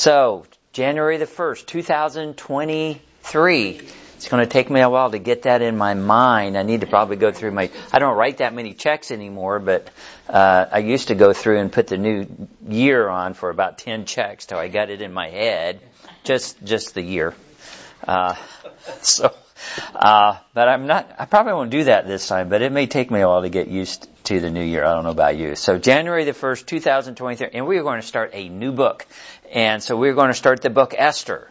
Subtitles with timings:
[0.00, 3.80] So, January the 1st, 2023.
[4.16, 6.56] It's going to take me a while to get that in my mind.
[6.56, 9.90] I need to probably go through my, I don't write that many checks anymore, but,
[10.26, 12.26] uh, I used to go through and put the new
[12.66, 15.80] year on for about 10 checks till I got it in my head.
[16.24, 17.34] Just, just the year.
[18.08, 18.36] Uh,
[19.02, 19.34] so,
[19.94, 23.10] uh, but I'm not, I probably won't do that this time, but it may take
[23.10, 24.84] me a while to get used to the new year.
[24.84, 25.56] I don't know about you.
[25.56, 29.06] So January the 1st, 2023, and we are going to start a new book.
[29.50, 31.50] And so we're going to start the book Esther.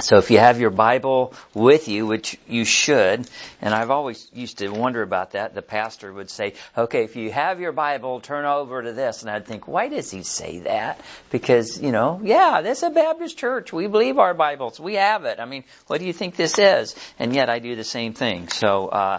[0.00, 3.28] So if you have your Bible with you, which you should,
[3.60, 7.32] and I've always used to wonder about that, the pastor would say, okay, if you
[7.32, 9.22] have your Bible, turn over to this.
[9.22, 11.00] And I'd think, why does he say that?
[11.30, 13.72] Because, you know, yeah, this is a Baptist church.
[13.72, 14.78] We believe our Bibles.
[14.78, 15.40] We have it.
[15.40, 16.94] I mean, what do you think this is?
[17.18, 18.48] And yet I do the same thing.
[18.48, 19.18] So, uh,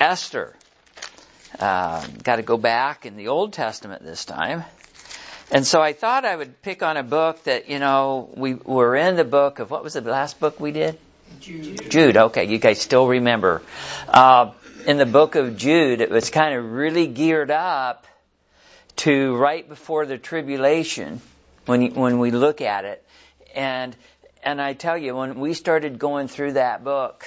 [0.00, 0.56] Esther,
[1.60, 4.64] uh, got to go back in the Old Testament this time.
[5.50, 8.96] And so I thought I would pick on a book that, you know, we were
[8.96, 10.98] in the book of, what was the last book we did?
[11.40, 11.90] Jude.
[11.90, 13.62] Jude, okay, you guys still remember.
[14.08, 14.52] Uh,
[14.86, 18.06] in the book of Jude, it was kind of really geared up
[18.96, 21.20] to right before the tribulation
[21.66, 23.04] when, you, when we look at it.
[23.54, 23.94] And,
[24.42, 27.24] and I tell you, when we started going through that book,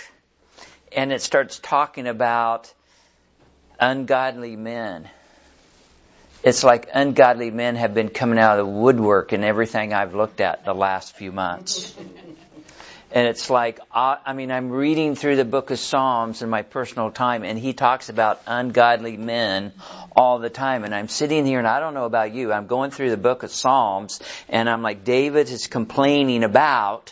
[0.92, 2.74] and it starts talking about
[3.80, 5.08] ungodly men,
[6.44, 10.42] it's like ungodly men have been coming out of the woodwork in everything I've looked
[10.42, 11.96] at the last few months.
[13.12, 16.62] And it's like, uh, I mean, I'm reading through the book of Psalms in my
[16.62, 19.74] personal time, and he talks about ungodly men
[20.16, 20.84] all the time.
[20.84, 23.42] And I'm sitting here, and I don't know about you, I'm going through the book
[23.42, 27.12] of Psalms, and I'm like, David is complaining about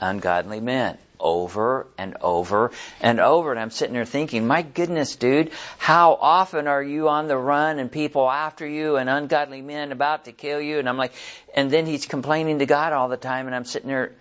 [0.00, 2.70] ungodly men over and over
[3.00, 3.50] and over.
[3.50, 7.78] And I'm sitting there thinking, my goodness, dude, how often are you on the run
[7.78, 10.78] and people after you and ungodly men about to kill you?
[10.78, 11.12] And I'm like,
[11.54, 13.46] and then he's complaining to God all the time.
[13.46, 14.12] And I'm sitting there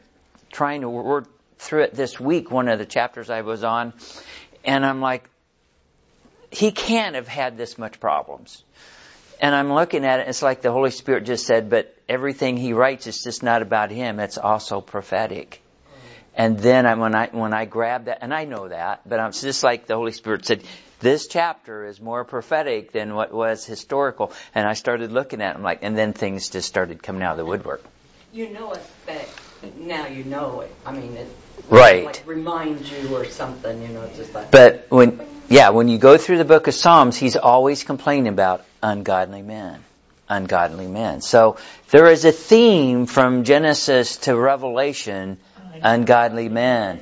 [0.52, 1.28] trying to work
[1.58, 3.94] through it this week, one of the chapters I was on.
[4.64, 5.30] And I'm like,
[6.52, 8.64] he can't have had this much problems.
[9.42, 12.74] And I'm looking at it, it's like the Holy Spirit just said, but everything he
[12.74, 15.63] writes is just not about him, it's also prophetic.
[16.36, 19.32] And then I, when I when I grabbed that, and I know that, but I'm
[19.32, 20.64] just like the Holy Spirit said,
[21.00, 24.32] this chapter is more prophetic than what was historical.
[24.56, 27.38] And I started looking at them like, and then things just started coming out of
[27.38, 27.84] the woodwork.
[28.32, 30.74] You know it, but now you know it.
[30.86, 31.28] I mean, it
[31.70, 32.06] Right.
[32.06, 33.82] like reminds you or something.
[33.82, 34.52] You know, it's just like.
[34.52, 38.66] But when, yeah, when you go through the book of Psalms, he's always complaining about
[38.82, 39.84] ungodly men.
[40.30, 41.22] Ungodly men.
[41.22, 41.58] So
[41.92, 45.38] there is a theme from Genesis to Revelation,
[45.82, 47.02] ungodly men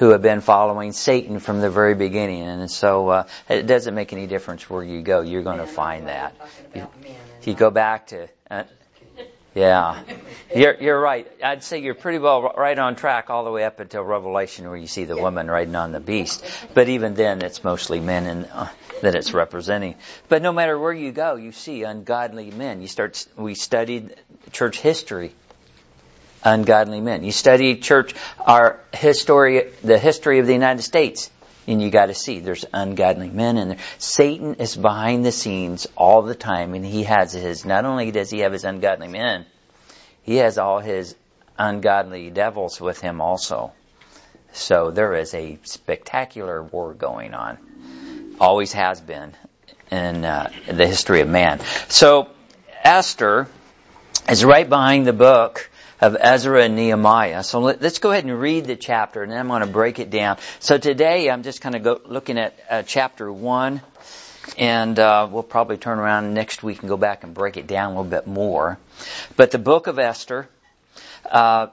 [0.00, 2.42] who have been following Satan from the very beginning.
[2.42, 5.20] And so uh, it doesn't make any difference where you go.
[5.20, 6.38] You're going to find that.
[6.38, 8.64] Talking about men and If you go back to, uh,
[9.54, 10.02] yeah,
[10.56, 11.30] you're you're right.
[11.42, 14.76] I'd say you're pretty well right on track all the way up until Revelation, where
[14.78, 16.44] you see the woman riding on the beast.
[16.72, 18.68] But even then, it's mostly men and uh,
[19.02, 19.96] that it's representing.
[20.30, 22.80] But no matter where you go, you see ungodly men.
[22.80, 23.26] You start.
[23.36, 24.14] We studied
[24.52, 25.34] church history.
[26.42, 27.22] Ungodly men.
[27.22, 31.30] You study church, our history, the history of the United States,
[31.66, 33.78] and you got to see there's ungodly men in there.
[33.98, 37.64] Satan is behind the scenes all the time, and he has his.
[37.64, 39.44] Not only does he have his ungodly men,
[40.22, 41.14] he has all his
[41.58, 43.72] ungodly devils with him also.
[44.52, 47.58] So there is a spectacular war going on.
[48.40, 49.34] Always has been
[49.90, 51.60] in uh, the history of man.
[51.88, 52.28] So
[52.82, 53.46] Esther
[54.28, 55.69] is right behind the book
[56.00, 57.42] of Ezra and Nehemiah.
[57.42, 59.98] So let, us go ahead and read the chapter, and then I'm going to break
[59.98, 60.38] it down.
[60.58, 63.82] So today I'm just kind of go, looking at uh, chapter one,
[64.56, 67.92] and uh, we'll probably turn around next week and go back and break it down
[67.92, 68.78] a little bit more.
[69.36, 70.48] But the book of Esther,
[71.30, 71.68] uh,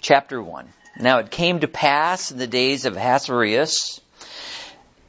[0.00, 0.68] chapter one.
[0.98, 4.00] Now it came to pass in the days of Ahasuerus.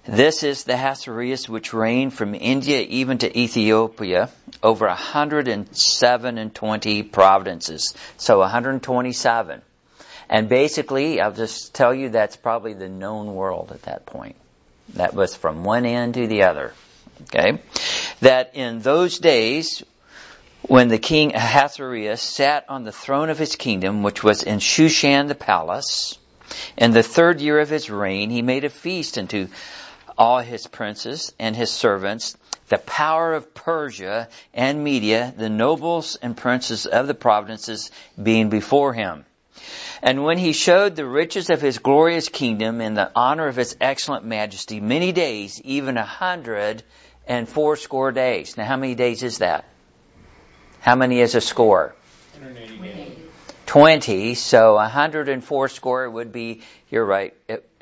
[0.09, 4.31] This is the Ahasuerus which reigned from India even to Ethiopia
[4.63, 7.93] over 107 and 20 provinces.
[8.17, 9.61] So 127.
[10.27, 14.35] And basically, I'll just tell you that's probably the known world at that point.
[14.95, 16.73] That was from one end to the other.
[17.21, 17.61] Okay?
[18.21, 19.83] That in those days,
[20.63, 25.27] when the king Ahasuerus sat on the throne of his kingdom, which was in Shushan
[25.27, 26.17] the palace,
[26.77, 29.49] in the third year of his reign, he made a feast unto
[30.19, 32.37] all his princes and his servants,
[32.67, 37.89] the power of Persia and Media, the nobles and princes of the provinces
[38.21, 39.25] being before him.
[40.01, 43.75] And when he showed the riches of his glorious kingdom and the honor of his
[43.79, 46.83] excellent majesty, many days, even a hundred
[47.25, 48.57] and fourscore days.
[48.57, 49.65] Now how many days is that?
[50.81, 51.95] How many is a score?
[53.69, 57.35] 20, so 104 score would be, you're right,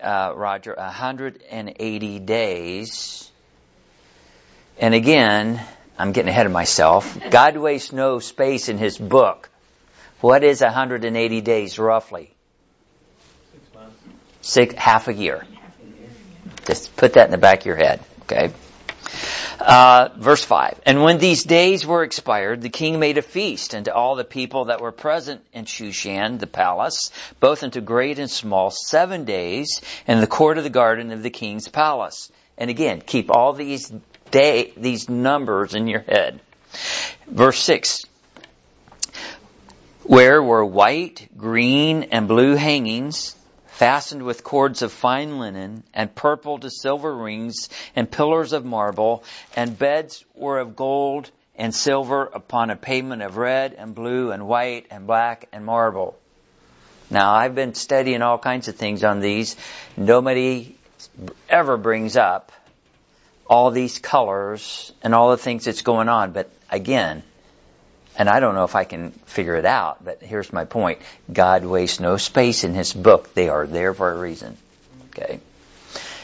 [0.04, 3.32] uh, Roger, 180 days.
[4.80, 5.66] And again,
[5.98, 7.18] I'm getting ahead of myself.
[7.30, 9.50] God wastes no space in His book.
[10.20, 12.34] What is 180 days roughly?
[13.54, 13.98] Six months.
[14.42, 15.48] Six, half a year.
[16.66, 18.52] Just put that in the back of your head, okay?
[19.60, 20.82] Uh, verse 5.
[20.86, 24.66] And when these days were expired, the king made a feast unto all the people
[24.66, 30.22] that were present in Shushan, the palace, both unto great and small, seven days in
[30.22, 32.32] the court of the garden of the king's palace.
[32.58, 33.92] And again, keep all these
[34.30, 36.40] day, these numbers in your head.
[37.28, 38.06] Verse 6.
[40.04, 43.36] Where were white, green, and blue hangings,
[43.78, 49.24] fastened with cords of fine linen, and purple to silver rings, and pillars of marble,
[49.56, 54.48] and beds were of gold and silver upon a pavement of red and blue and
[54.48, 56.18] white and black and marble.
[57.12, 59.56] Now I've been studying all kinds of things on these.
[59.96, 60.76] Nobody
[61.48, 62.52] ever brings up
[63.48, 67.22] all these colors and all the things that's going on, but again,
[68.18, 71.00] and I don't know if I can figure it out, but here's my point.
[71.32, 73.34] God wastes no space in His book.
[73.34, 74.58] They are there for a reason.
[75.10, 75.40] Okay?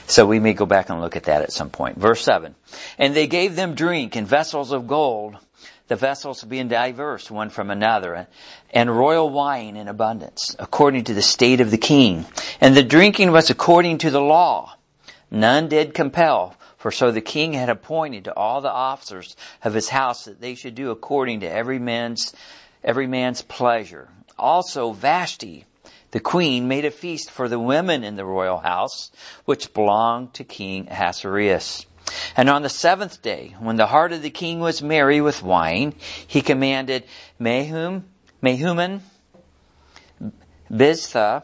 [0.08, 1.98] So we may go back and look at that at some point.
[1.98, 2.56] Verse 7.
[2.98, 5.38] And they gave them drink in vessels of gold,
[5.88, 8.28] the vessels being diverse one from another,
[8.72, 12.26] and royal wine in abundance, according to the state of the king.
[12.60, 14.76] And the drinking was according to the law.
[15.30, 19.88] None did compel, for so the king had appointed to all the officers of his
[19.88, 22.34] house that they should do according to every man's,
[22.84, 24.10] every man's pleasure.
[24.38, 25.64] Also Vashti,
[26.12, 29.14] the queen, made a feast for the women in the royal house,
[29.46, 31.86] which belonged to King Ahasuerus.
[32.36, 35.96] And on the seventh day, when the heart of the king was merry with wine,
[36.28, 37.06] he commanded
[37.40, 38.04] Mehum,
[38.44, 39.00] Mehuman,
[40.70, 41.44] Biztha,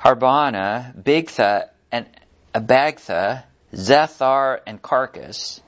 [0.00, 2.08] Harbana, Bigtha, and
[2.54, 3.44] Abagtha,
[3.74, 5.60] Zethar, and Carcas,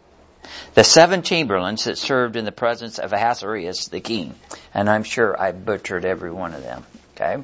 [0.75, 4.35] the seven chamberlains that served in the presence of Ahasuerus the king.
[4.73, 6.85] And I'm sure I butchered every one of them.
[7.15, 7.43] Okay?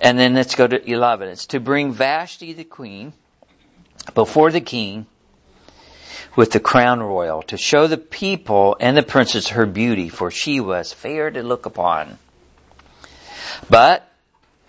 [0.00, 1.28] And then let's go to 11.
[1.28, 3.12] It's to bring Vashti the queen
[4.14, 5.06] before the king
[6.36, 10.60] with the crown royal to show the people and the princess her beauty, for she
[10.60, 12.18] was fair to look upon.
[13.70, 14.06] But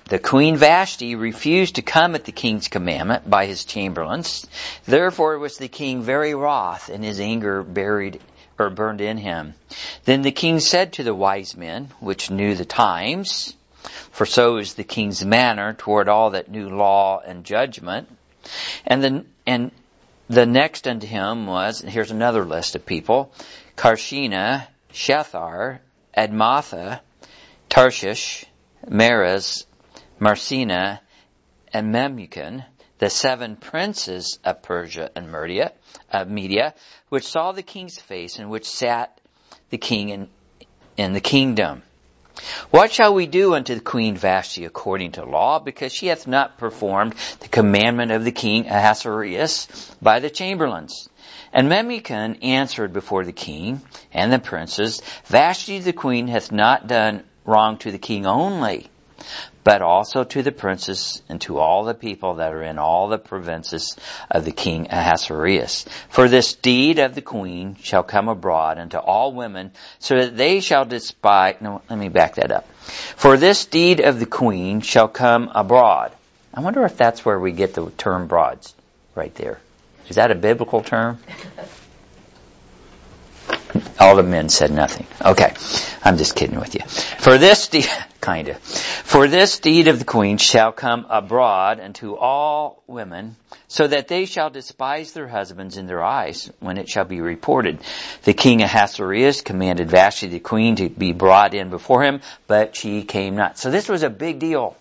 [0.07, 4.47] the queen Vashti refused to come at the king's commandment by his chamberlains.
[4.85, 8.21] Therefore was the king very wroth, and his anger buried
[8.57, 9.53] or burned in him.
[10.05, 13.53] Then the king said to the wise men, which knew the times,
[14.11, 18.07] for so is the king's manner toward all that knew law and judgment,
[18.85, 19.71] and the and
[20.29, 23.31] the next unto him was, and here's another list of people,
[23.75, 25.79] Carshena, Shethar,
[26.17, 26.99] Admatha,
[27.69, 28.45] Tarshish,
[28.87, 29.65] Meres,
[30.19, 31.01] Marsena,
[31.73, 32.65] and Memucan,
[32.97, 35.73] the seven princes of Persia and Media,
[36.11, 36.73] uh, Media,
[37.09, 39.19] which saw the king's face and which sat
[39.69, 40.29] the king in,
[40.95, 41.83] in the kingdom.
[42.69, 45.59] What shall we do unto the queen Vashti according to law?
[45.59, 49.67] Because she hath not performed the commandment of the king Ahasuerus
[50.01, 51.09] by the chamberlains.
[51.51, 53.81] And Memucan answered before the king
[54.11, 58.87] and the princes, Vashti the queen hath not done wrong to the king only,
[59.67, 63.17] but also to the princes and to all the people that are in all the
[63.17, 63.97] provinces
[64.31, 65.83] of the king Ahasuerus.
[66.07, 70.61] For this deed of the queen shall come abroad unto all women, so that they
[70.61, 72.65] shall despise, no, let me back that up.
[73.17, 76.13] For this deed of the queen shall come abroad.
[76.53, 78.73] I wonder if that's where we get the term broads,
[79.15, 79.59] right there.
[80.07, 81.19] Is that a biblical term?
[83.99, 85.07] All the men said nothing.
[85.23, 85.53] Okay.
[86.03, 86.81] I'm just kidding with you.
[86.85, 87.89] For this deed,
[88.21, 88.55] kinda.
[88.55, 93.35] For this deed of the queen shall come abroad unto all women,
[93.67, 97.79] so that they shall despise their husbands in their eyes when it shall be reported.
[98.23, 103.03] The king Ahasuerus commanded Vashti the queen to be brought in before him, but she
[103.03, 103.57] came not.
[103.57, 104.77] So this was a big deal.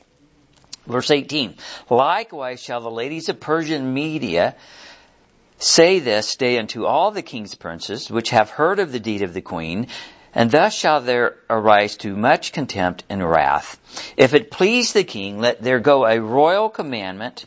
[0.87, 1.57] Verse 18.
[1.91, 4.55] Likewise shall the ladies of Persian Media
[5.59, 9.33] Say this day unto all the king's princes, which have heard of the deed of
[9.33, 9.87] the queen,
[10.35, 13.79] and thus shall there arise too much contempt and wrath.
[14.19, 17.47] If it please the king, let there go a royal commandment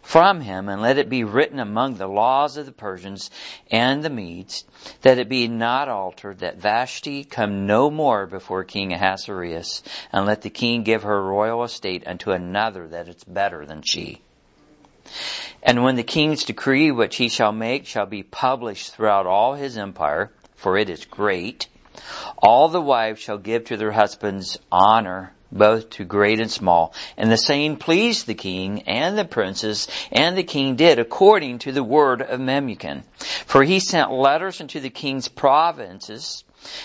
[0.00, 3.30] from him, and let it be written among the laws of the Persians
[3.70, 4.64] and the Medes,
[5.02, 9.82] that it be not altered, that Vashti come no more before King Ahasuerus,
[10.14, 14.22] and let the king give her royal estate unto another that is better than she.
[15.62, 19.76] And when the king's decree which he shall make shall be published throughout all his
[19.76, 21.68] empire, for it is great,
[22.38, 26.94] All the wives shall give to their husbands honor, both to great and small.
[27.16, 31.72] And the saying pleased the king and the princes, and the king did according to
[31.72, 33.02] the word of Memucan.
[33.46, 36.44] For he sent letters into the king's provinces,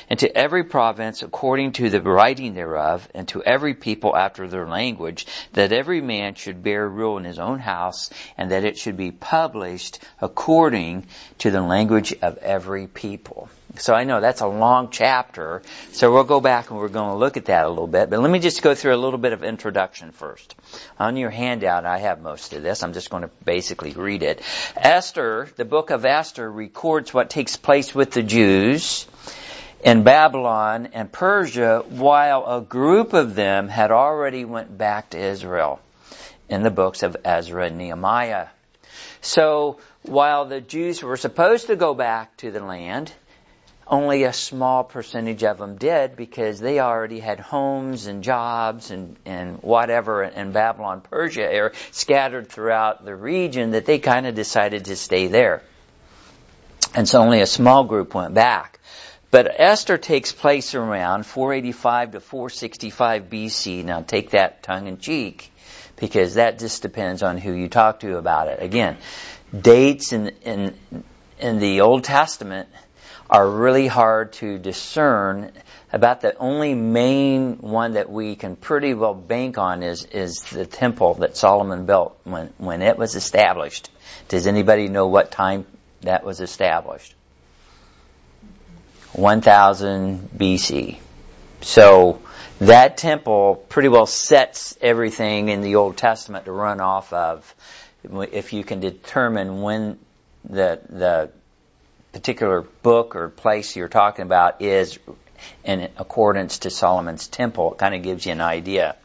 [0.10, 4.68] and to every province according to the writing thereof, and to every people after their
[4.68, 8.98] language, that every man should bear rule in his own house, and that it should
[8.98, 11.06] be published according
[11.40, 13.50] to the language of every people.
[13.78, 17.18] So I know that's a long chapter, so we'll go back and we're going to
[17.18, 19.34] look at that a little bit, but let me just go through a little bit
[19.34, 20.56] of introduction first.
[20.98, 22.84] On your handout, I have most of this.
[22.84, 24.42] I'm just going to basically read it.
[24.78, 29.08] Esther, the book of Esther records what takes place with the Jews
[29.86, 35.80] in Babylon and Persia while a group of them had already went back to Israel
[36.50, 38.48] in the books of Ezra and Nehemiah.
[39.22, 43.14] So while the Jews were supposed to go back to the land,
[43.88, 49.16] only a small percentage of them did because they already had homes and jobs and,
[49.24, 54.86] and whatever in Babylon, Persia area scattered throughout the region that they kind of decided
[54.86, 55.62] to stay there.
[56.96, 58.80] And so only a small group went back.
[59.32, 63.84] But Esther takes place around 485 to 465 BC.
[63.84, 65.52] Now take that tongue in cheek
[65.98, 68.62] because that just depends on who you talk to about it.
[68.62, 68.98] Again,
[69.60, 70.76] dates in, in,
[71.40, 72.70] in the Old Testament
[73.30, 75.52] are really hard to discern.
[75.92, 80.66] About the only main one that we can pretty well bank on is, is the
[80.66, 83.90] temple that Solomon built when, when it was established.
[84.28, 85.66] Does anybody know what time
[86.02, 87.15] that was established?
[89.16, 90.98] 1000 BC.
[91.62, 92.22] So
[92.60, 97.56] that temple pretty well sets everything in the Old Testament to run off of
[98.32, 99.98] if you can determine when
[100.44, 101.32] the the
[102.14, 105.00] particular book or place you're talking about is
[105.64, 107.74] in accordance to Solomon's temple.
[107.74, 108.96] It kind of gives you an idea.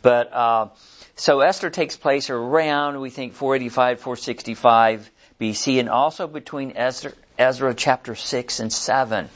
[0.00, 0.68] But uh,
[1.16, 5.10] so Esther takes place around we think 485, 465
[5.40, 9.28] BC, and also between Ezra, Ezra chapter six and seven,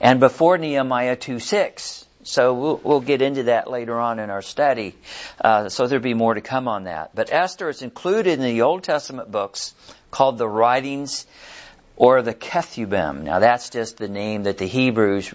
[0.00, 2.06] and before Nehemiah two six.
[2.22, 4.94] So we'll, we'll, get into that later on in our study.
[5.42, 7.14] Uh, so there'll be more to come on that.
[7.14, 9.74] But Esther is included in the Old Testament books
[10.10, 11.26] called the writings
[11.96, 13.22] or the Ketubim.
[13.22, 15.32] Now that's just the name that the Hebrews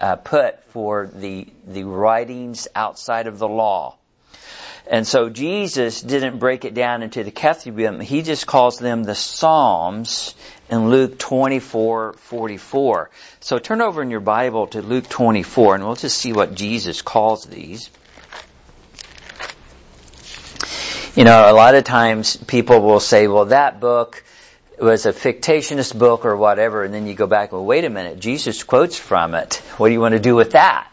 [0.00, 3.96] uh, put for the the writings outside of the law.
[4.88, 8.00] And so Jesus didn't break it down into the Ketubim.
[8.00, 10.34] He just calls them the Psalms
[10.70, 13.08] in Luke 24:44.
[13.40, 17.02] So turn over in your Bible to Luke 24 and we'll just see what Jesus
[17.02, 17.90] calls these.
[21.16, 24.22] You know, a lot of times people will say, well, that book
[24.78, 28.18] was a fictitious book or whatever, and then you go back, well, wait a minute,
[28.18, 29.62] Jesus quotes from it.
[29.78, 30.86] What do you want to do with that?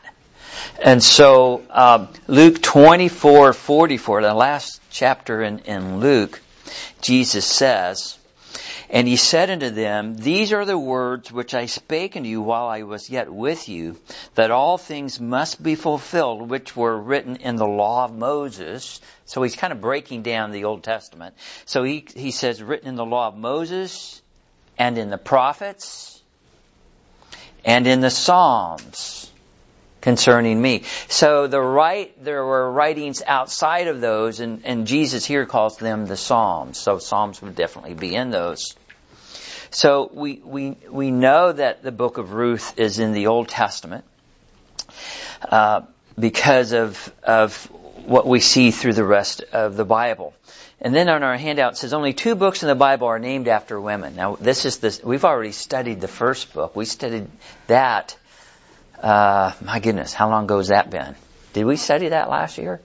[0.82, 6.42] And so, um, Luke 24, 44, the last chapter in, in Luke,
[7.02, 8.18] Jesus says,
[8.90, 12.68] and he said unto them, These are the words which I spake unto you while
[12.68, 14.00] I was yet with you,
[14.36, 19.02] that all things must be fulfilled which were written in the law of Moses.
[19.26, 21.34] So he's kind of breaking down the Old Testament.
[21.66, 24.22] So he, he says, written in the law of Moses,
[24.78, 26.22] and in the prophets,
[27.66, 29.32] and in the Psalms
[30.04, 30.84] concerning me.
[31.08, 36.06] So the right, there were writings outside of those, and, and Jesus here calls them
[36.06, 36.78] the Psalms.
[36.78, 38.76] So Psalms would definitely be in those.
[39.72, 44.04] So we, we, we know that the book of Ruth is in the Old Testament,
[45.50, 45.84] uh,
[46.20, 47.66] because of, of
[48.06, 50.34] what we see through the rest of the Bible.
[50.82, 53.48] And then on our handout it says only two books in the Bible are named
[53.48, 54.18] after women.
[54.18, 56.76] Now this is this, we've already studied the first book.
[56.76, 57.30] We studied
[57.68, 58.18] that,
[59.04, 61.16] uh, my goodness, how long ago has that been?
[61.54, 62.82] Did we study that last year?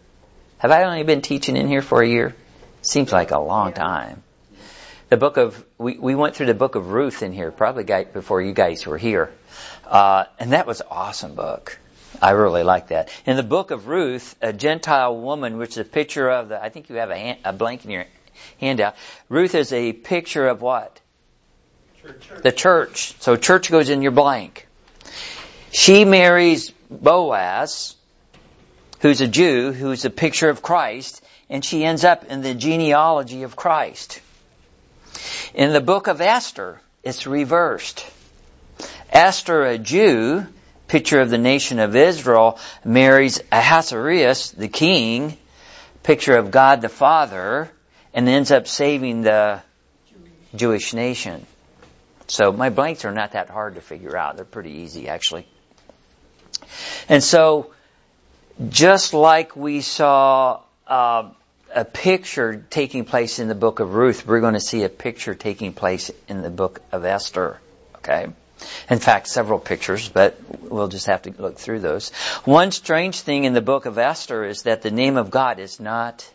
[0.59, 2.35] Have I only been teaching in here for a year?
[2.83, 4.23] Seems like a long time
[5.09, 8.43] the book of we, we went through the book of Ruth in here probably before
[8.43, 9.33] you guys were here,
[9.87, 11.79] uh, and that was an awesome book.
[12.21, 13.11] I really like that.
[13.27, 16.69] In the book of Ruth, a Gentile woman, which is a picture of the I
[16.69, 18.05] think you have a, hand, a blank in your
[18.61, 18.97] handout.
[19.29, 21.01] Ruth is a picture of what?
[22.03, 22.43] Church.
[22.43, 23.15] The church.
[23.21, 24.68] So church goes in your blank.
[25.71, 27.95] She marries Boaz,
[29.01, 33.43] who's a Jew, who's a picture of Christ, and she ends up in the genealogy
[33.43, 34.21] of Christ.
[35.55, 38.07] In the book of Esther, it's reversed.
[39.11, 40.47] Esther, a Jew,
[40.87, 45.37] picture of the nation of Israel, marries Ahasuerus, the king,
[46.03, 47.71] picture of God the Father,
[48.15, 49.63] and ends up saving the
[50.55, 51.47] Jewish nation.
[52.27, 54.37] So my blanks are not that hard to figure out.
[54.37, 55.47] They're pretty easy actually.
[57.09, 57.73] And so,
[58.69, 61.31] just like we saw uh,
[61.75, 65.35] a picture taking place in the book of Ruth, we're going to see a picture
[65.35, 67.61] taking place in the book of Esther.
[67.97, 68.27] Okay?
[68.91, 72.11] In fact, several pictures, but we'll just have to look through those.
[72.45, 75.79] One strange thing in the book of Esther is that the name of God is
[75.79, 76.29] not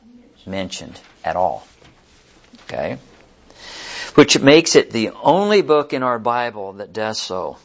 [0.46, 1.68] mentioned at all.
[2.66, 2.98] Okay?
[4.16, 7.58] Which makes it the only book in our Bible that does so.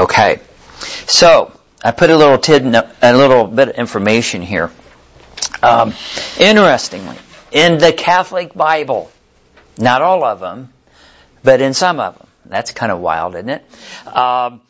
[0.00, 0.40] Okay.
[1.06, 1.52] So,
[1.84, 4.70] I put a little tid, a little bit of information here.
[5.62, 5.92] Um,
[6.38, 7.16] interestingly,
[7.52, 9.12] in the Catholic Bible,
[9.76, 10.72] not all of them,
[11.42, 13.64] but in some of them, that's kind of wild, isn't it?
[14.06, 14.62] Um,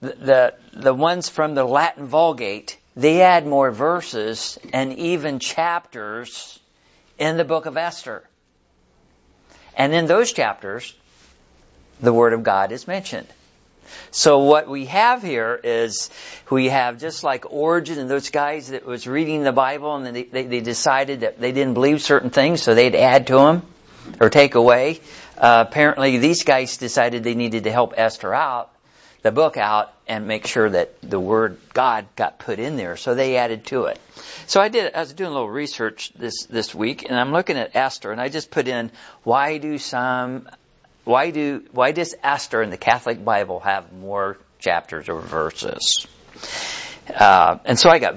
[0.00, 6.58] the the ones from the Latin Vulgate, they add more verses and even chapters
[7.20, 8.24] in the book of Esther.
[9.76, 10.92] And in those chapters,
[12.00, 13.28] the Word of God is mentioned.
[14.10, 16.10] So what we have here is
[16.50, 20.24] we have just like Origen and those guys that was reading the Bible and they,
[20.24, 23.62] they, they decided that they didn't believe certain things, so they'd add to them
[24.20, 25.00] or take away.
[25.36, 28.70] Uh, apparently these guys decided they needed to help Esther out,
[29.22, 32.96] the book out, and make sure that the word God got put in there.
[32.96, 33.98] So they added to it.
[34.46, 37.56] So I did, I was doing a little research this, this week and I'm looking
[37.56, 38.90] at Esther and I just put in,
[39.24, 40.48] why do some
[41.06, 46.04] why do why does Esther in the Catholic Bible have more chapters or verses?
[47.08, 48.16] Uh, and so I got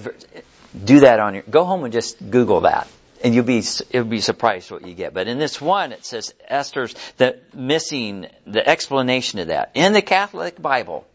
[0.74, 2.88] do that on your go home and just Google that,
[3.24, 5.14] and you'll be you'll be surprised what you get.
[5.14, 10.02] But in this one, it says Esther's the missing the explanation of that in the
[10.02, 11.06] Catholic Bible.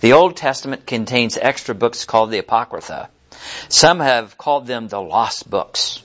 [0.00, 3.08] The Old Testament contains extra books called the Apocrypha.
[3.68, 6.02] Some have called them the lost books.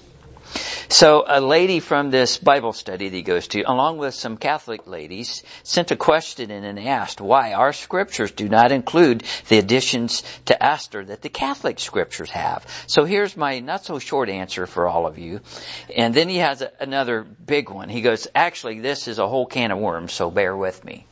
[0.92, 4.88] So a lady from this Bible study that he goes to, along with some Catholic
[4.88, 10.24] ladies, sent a question in and asked why our scriptures do not include the additions
[10.46, 12.66] to Esther that the Catholic scriptures have.
[12.88, 15.40] So here's my not so short answer for all of you.
[15.96, 17.88] And then he has a, another big one.
[17.88, 21.06] He goes, actually this is a whole can of worms, so bear with me.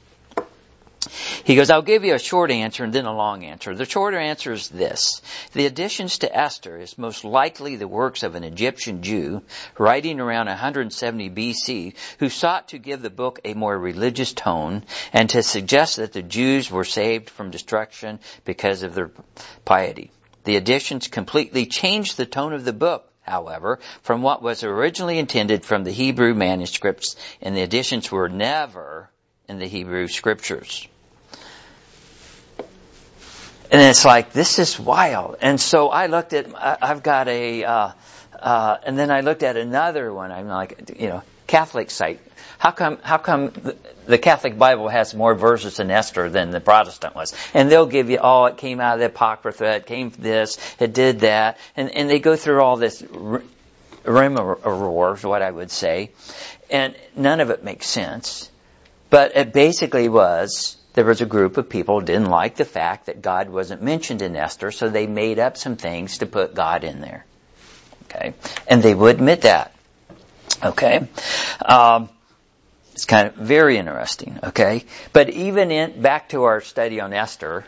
[1.43, 3.73] He goes, I'll give you a short answer and then a long answer.
[3.73, 5.21] The shorter answer is this.
[5.53, 9.41] The additions to Esther is most likely the works of an Egyptian Jew
[9.77, 15.29] writing around 170 BC who sought to give the book a more religious tone and
[15.31, 19.11] to suggest that the Jews were saved from destruction because of their
[19.65, 20.11] piety.
[20.43, 25.63] The additions completely changed the tone of the book however, from what was originally intended
[25.63, 29.11] from the Hebrew manuscripts, and the additions were never
[29.47, 30.87] in the Hebrew scriptures.
[33.71, 35.37] And it's like, this is wild.
[35.41, 37.91] And so I looked at, I've got a, uh,
[38.39, 40.31] uh, and then I looked at another one.
[40.31, 42.19] I'm like, you know, Catholic site.
[42.57, 43.53] How come, how come
[44.05, 47.33] the Catholic Bible has more verses in Esther than the Protestant was?
[47.53, 50.93] And they'll give you, oh, it came out of the Apocrypha, it came this, it
[50.93, 51.57] did that.
[51.77, 53.03] And, and they go through all this
[54.03, 56.11] rigmarole, what I would say.
[56.69, 58.49] And none of it makes sense.
[59.09, 63.21] But it basically was there was a group of people didn't like the fact that
[63.21, 67.01] God wasn't mentioned in Esther, so they made up some things to put God in
[67.01, 67.25] there.
[68.05, 68.33] Okay,
[68.67, 69.73] and they would admit that.
[70.63, 71.07] Okay,
[71.63, 72.09] um,
[72.93, 74.39] it's kind of very interesting.
[74.43, 77.65] Okay, but even in back to our study on Esther,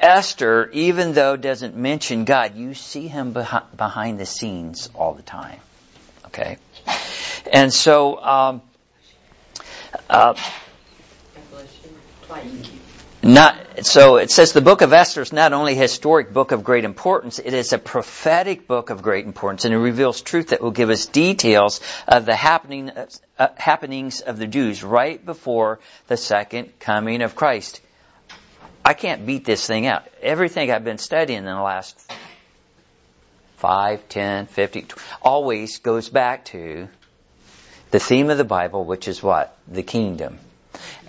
[0.00, 5.60] Esther, even though doesn't mention God, you see him behind the scenes all the time.
[6.26, 6.56] Okay,
[7.52, 8.18] and so.
[8.22, 8.62] Um,
[10.10, 10.34] uh,
[13.24, 16.62] not, so it says the book of Esther is not only a historic book of
[16.62, 20.60] great importance, it is a prophetic book of great importance, and it reveals truth that
[20.60, 22.90] will give us details of the happening,
[23.38, 27.80] uh, happenings of the Jews right before the second coming of Christ.
[28.84, 30.06] I can't beat this thing out.
[30.20, 31.98] Everything I've been studying in the last
[33.56, 34.86] 5, 10, 50,
[35.22, 36.88] always goes back to
[37.90, 39.56] the theme of the Bible, which is what?
[39.66, 40.38] The kingdom.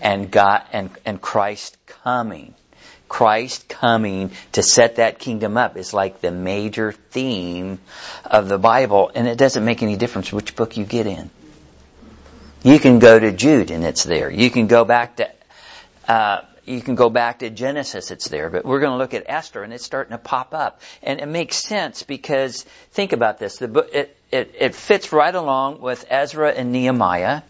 [0.02, 2.54] And God, and, and Christ coming.
[3.08, 7.80] Christ coming to set that kingdom up is like the major theme
[8.26, 11.30] of the Bible, and it doesn't make any difference which book you get in.
[12.64, 14.32] You can go to Jude and it's there.
[14.32, 15.30] You can go back to,
[16.08, 19.26] uh, you can go back to Genesis, it's there, but we're going to look at
[19.28, 20.82] Esther and it's starting to pop up.
[21.04, 23.58] And it makes sense because think about this.
[23.58, 27.44] The book, it, it, it fits right along with Ezra and Nehemiah.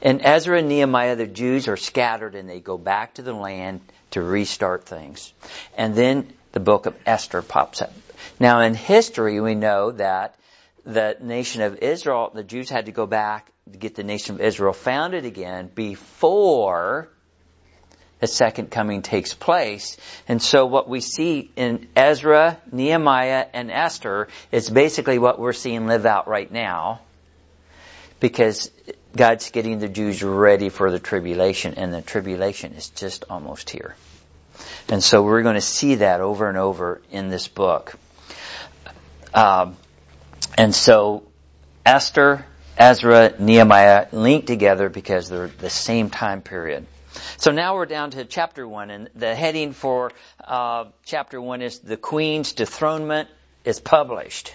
[0.00, 3.80] In Ezra and Nehemiah, the Jews are scattered and they go back to the land
[4.12, 5.32] to restart things.
[5.76, 7.92] And then the book of Esther pops up.
[8.38, 10.36] Now, in history, we know that
[10.84, 14.40] the nation of Israel, the Jews had to go back to get the nation of
[14.40, 17.08] Israel founded again before
[18.20, 19.96] the second coming takes place.
[20.28, 25.86] And so what we see in Ezra, Nehemiah, and Esther is basically what we're seeing
[25.86, 27.00] live out right now
[28.20, 28.70] because
[29.16, 33.94] God's getting the Jews ready for the tribulation and the tribulation is just almost here.
[34.88, 37.94] And so we're going to see that over and over in this book.
[39.34, 39.76] Um,
[40.56, 41.24] and so
[41.84, 42.46] Esther,
[42.78, 46.86] Ezra, Nehemiah link together because they're the same time period.
[47.38, 51.78] So now we're down to chapter one, and the heading for uh, chapter one is
[51.78, 53.28] the Queen's dethronement
[53.64, 54.54] is published.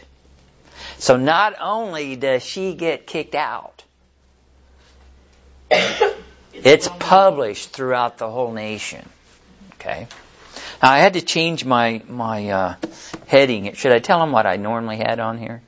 [0.98, 3.81] So not only does she get kicked out,
[6.54, 9.08] it's published throughout the whole nation.
[9.76, 10.08] Okay.
[10.82, 12.76] Now I had to change my my uh,
[13.28, 13.74] heading.
[13.74, 15.62] Should I tell them what I normally had on here?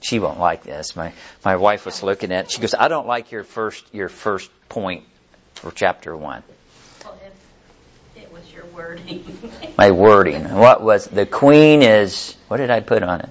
[0.00, 0.94] She won't like this.
[0.94, 1.12] My
[1.44, 2.46] my wife was looking at.
[2.46, 2.50] It.
[2.52, 5.04] She goes, "I don't like your first your first point
[5.54, 6.42] for chapter one."
[7.04, 9.24] Well, it, it was your wording.
[9.78, 10.54] my wording.
[10.54, 12.36] What was the queen is?
[12.48, 13.30] What did I put on it?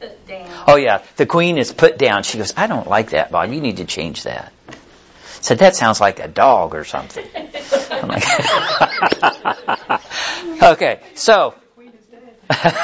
[0.00, 0.64] Put down.
[0.66, 2.22] Oh yeah, the queen is put down.
[2.24, 3.52] She goes, "I don't like that, Bob.
[3.52, 4.52] You need to change that."
[5.42, 7.26] Said, that sounds like a dog or something.
[7.90, 8.24] I'm like,
[10.62, 11.54] okay, so,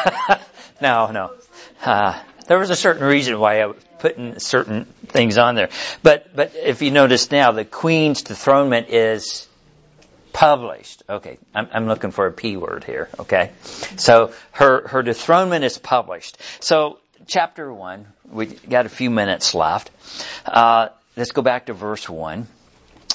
[0.80, 1.32] no, no.
[1.84, 5.70] Uh, there was a certain reason why I was putting certain things on there.
[6.02, 9.46] But, but if you notice now, the queen's dethronement is
[10.32, 11.02] published.
[11.08, 13.52] Okay, I'm, I'm looking for a P word here, okay?
[13.96, 16.38] So her, her dethronement is published.
[16.60, 19.90] So chapter one, we got a few minutes left.
[20.46, 20.88] Uh,
[21.18, 22.46] let's go back to verse 1.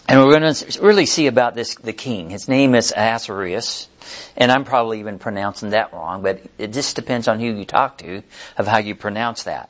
[0.10, 2.30] And we're going to really see about this, the king.
[2.30, 3.88] His name is Ahasuerus.
[4.36, 8.00] And I'm probably even pronouncing that wrong, but it just depends on who you talk
[8.00, 8.22] to
[8.58, 9.70] of how you pronounce that.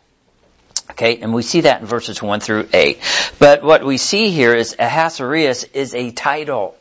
[0.91, 2.99] Okay, and we see that in verses 1 through 8.
[3.39, 6.75] But what we see here is Ahasuerus is a title.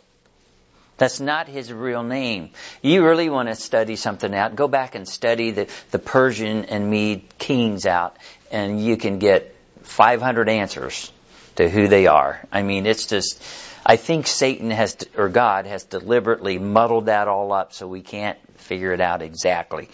[0.97, 2.51] That's not his real name.
[2.81, 6.91] You really want to study something out, go back and study the, the Persian and
[6.91, 8.17] Mede kings out,
[8.51, 11.13] and you can get 500 answers
[11.57, 12.41] to who they are.
[12.51, 13.43] I mean, it's just,
[13.85, 18.39] I think Satan has, or God has deliberately muddled that all up so we can't
[18.59, 19.89] figure it out exactly.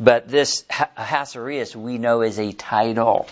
[0.00, 0.64] But this
[0.96, 3.28] Ahasuerus we know is a title.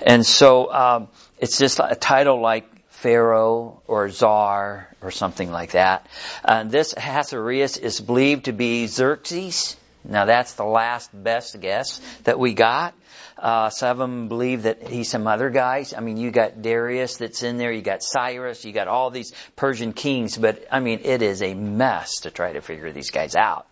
[0.00, 6.06] And so, um, it's just a title like Pharaoh or Czar or something like that.
[6.44, 9.76] Uh, this Ahasuerus is believed to be Xerxes.
[10.04, 12.94] Now that's the last best guess that we got.
[13.38, 15.94] Uh, some of them believe that he's some other guys.
[15.94, 19.32] I mean, you got Darius that's in there, you got Cyrus, you got all these
[19.54, 23.36] Persian kings, but I mean, it is a mess to try to figure these guys
[23.36, 23.66] out.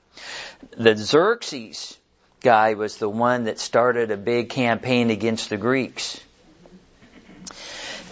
[0.77, 1.99] The Xerxes
[2.41, 6.21] guy was the one that started a big campaign against the Greeks.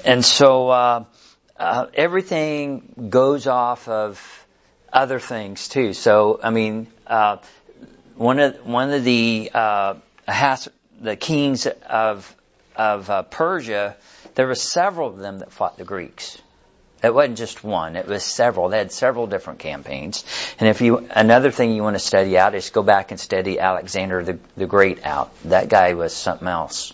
[0.05, 1.05] And so, uh,
[1.57, 4.47] uh, everything goes off of
[4.93, 5.93] other things too.
[5.93, 7.37] So, I mean, uh,
[8.17, 9.95] one of one of the uh,
[10.27, 10.69] has,
[11.01, 12.37] the kings of
[12.77, 13.97] of uh, Persia,
[14.35, 16.41] there were several of them that fought the Greeks.
[17.03, 18.69] It wasn't just one; it was several.
[18.69, 20.25] They had several different campaigns.
[20.59, 23.59] And if you another thing you want to study out is go back and study
[23.59, 25.31] Alexander the, the Great out.
[25.45, 26.93] That guy was something else.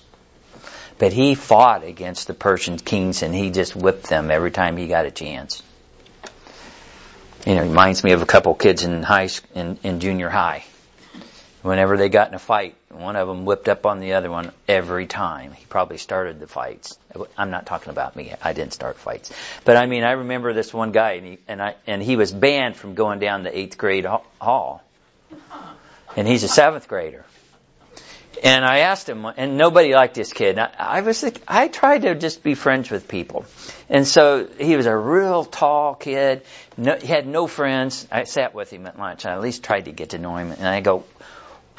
[0.99, 4.87] But he fought against the Persian kings and he just whipped them every time he
[4.87, 5.63] got a chance.
[7.47, 10.65] You know, reminds me of a couple kids in high in, in junior high
[11.63, 14.51] whenever they got in a fight, one of them whipped up on the other one
[14.67, 15.53] every time.
[15.53, 16.99] He probably started the fights.
[17.39, 18.35] I'm not talking about me.
[18.43, 19.33] I didn't start fights.
[19.65, 22.33] But I mean, I remember this one guy and he, and I, and he was
[22.33, 24.07] banned from going down the eighth grade
[24.41, 24.83] hall.
[26.17, 27.25] And he's a seventh grader.
[28.43, 30.59] And I asked him, and nobody liked this kid.
[30.59, 33.45] I, I was, I tried to just be friends with people.
[33.89, 36.43] And so he was a real tall kid.
[36.77, 38.09] No, he had no friends.
[38.11, 39.27] I sat with him at lunch.
[39.27, 40.53] I at least tried to get to know him.
[40.53, 41.05] And I go,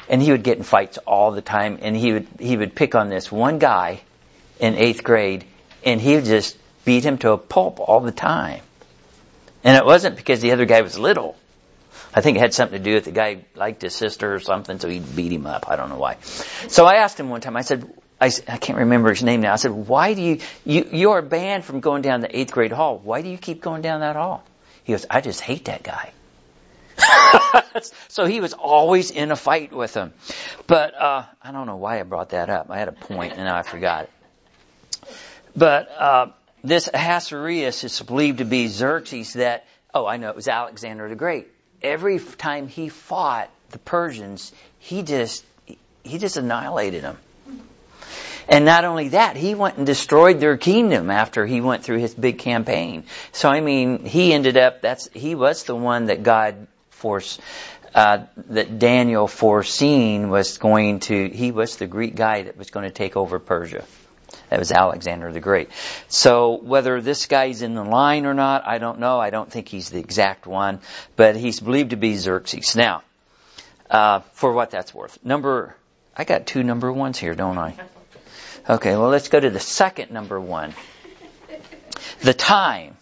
[0.08, 2.94] and he would get in fights all the time and he would he would pick
[2.94, 4.00] on this one guy
[4.60, 5.44] in eighth grade
[5.84, 8.62] and he would just beat him to a pulp all the time
[9.64, 11.36] and it wasn't because the other guy was little
[12.14, 14.78] i think it had something to do with the guy liked his sister or something
[14.78, 17.56] so he'd beat him up i don't know why so i asked him one time
[17.56, 17.88] i said
[18.20, 19.52] I, I can't remember his name now.
[19.52, 22.70] I said, why do you, you, you are banned from going down the eighth grade
[22.70, 22.96] hall.
[23.02, 24.44] Why do you keep going down that hall?
[24.84, 26.12] He goes, I just hate that guy.
[28.08, 30.12] so he was always in a fight with them.
[30.66, 32.70] But uh, I don't know why I brought that up.
[32.70, 34.10] I had a point and I forgot it.
[35.56, 36.26] But uh,
[36.64, 41.14] this Ahasuerus is believed to be Xerxes that, oh, I know, it was Alexander the
[41.14, 41.48] Great.
[41.82, 45.44] Every time he fought the Persians, he just
[46.04, 47.18] he just annihilated them.
[48.48, 52.14] And not only that, he went and destroyed their kingdom after he went through his
[52.14, 53.04] big campaign.
[53.30, 56.66] So I mean, he ended up that's he was the one that God
[57.02, 57.40] forced
[57.94, 62.84] uh, that Daniel foreseen was going to he was the Greek guy that was going
[62.84, 63.84] to take over Persia.
[64.48, 65.68] That was Alexander the Great.
[66.08, 69.18] So whether this guy's in the line or not, I don't know.
[69.18, 70.80] I don't think he's the exact one,
[71.16, 72.76] but he's believed to be Xerxes.
[72.76, 73.02] Now,
[73.90, 75.18] uh, for what that's worth.
[75.24, 75.76] Number,
[76.16, 77.74] I got two number ones here, don't I?
[78.70, 80.72] Okay, well let's go to the second number one.
[82.20, 82.96] The time.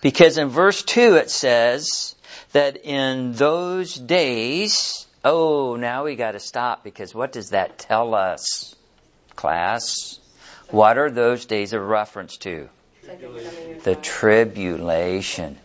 [0.00, 2.14] Because in verse 2 it says
[2.52, 8.74] that in those days, oh, now we gotta stop because what does that tell us,
[9.36, 10.18] class?
[10.70, 12.68] What are those days a reference to?
[13.84, 15.56] The tribulation.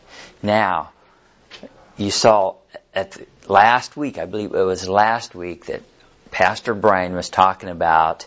[0.41, 0.91] Now,
[1.97, 2.55] you saw
[2.93, 5.81] at the, last week, I believe it was last week that
[6.31, 8.25] Pastor Brian was talking about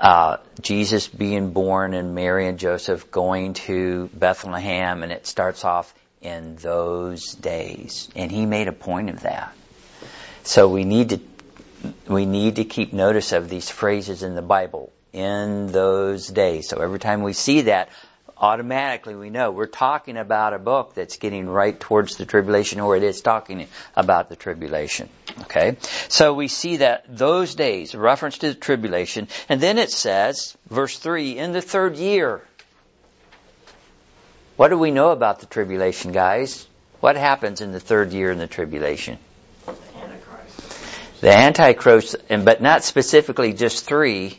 [0.00, 5.92] uh, Jesus being born and Mary and Joseph going to Bethlehem, and it starts off
[6.20, 9.54] in those days, and he made a point of that.
[10.42, 11.20] So we need to
[12.08, 16.68] we need to keep notice of these phrases in the Bible in those days.
[16.68, 17.88] So every time we see that,
[18.40, 22.96] automatically we know we're talking about a book that's getting right towards the tribulation or
[22.96, 25.08] it is talking about the tribulation.
[25.42, 25.76] Okay?
[26.08, 30.98] So we see that those days, reference to the tribulation, and then it says, verse
[30.98, 32.42] 3, in the third year.
[34.60, 36.68] What do we know about the tribulation, guys?
[37.00, 39.16] What happens in the third year in the tribulation?
[41.22, 44.38] The Antichrist, and but not specifically just three,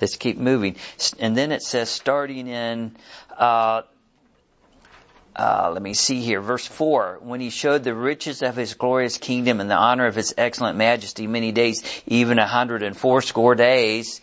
[0.00, 0.76] Let's keep moving.
[1.18, 2.94] And then it says, starting in,
[3.36, 3.82] uh,
[5.34, 7.18] uh, let me see here, verse 4.
[7.22, 10.78] When he showed the riches of his glorious kingdom and the honor of his excellent
[10.78, 14.20] majesty many days, even a hundred and fourscore days.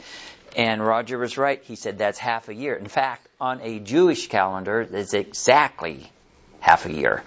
[0.56, 1.62] And Roger was right.
[1.64, 2.76] He said that's half a year.
[2.76, 6.12] In fact, on a Jewish calendar, it's exactly
[6.60, 7.24] half a year.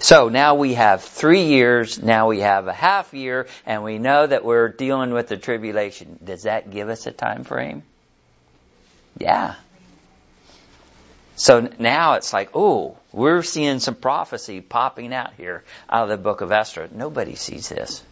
[0.00, 4.26] So now we have three years, now we have a half year, and we know
[4.26, 6.18] that we're dealing with the tribulation.
[6.24, 7.82] Does that give us a time frame?
[9.18, 9.56] Yeah.
[11.36, 16.16] So now it's like, oh, we're seeing some prophecy popping out here out of the
[16.16, 16.88] book of Esther.
[16.92, 18.02] Nobody sees this.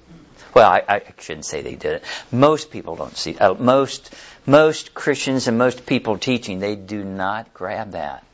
[0.54, 2.04] Well, I, I shouldn't say they did it.
[2.32, 3.36] Most people don't see.
[3.36, 4.14] Uh, most
[4.48, 8.24] most Christians and most people teaching, they do not grab that.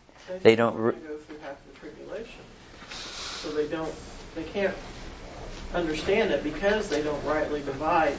[0.43, 0.77] They don't.
[0.77, 2.41] Re- go through half the tribulation.
[3.43, 3.93] so they don't,
[4.37, 4.75] they can't
[5.75, 8.15] understand it because they don't rightly divide.